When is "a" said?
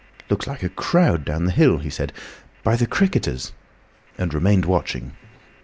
0.63-0.69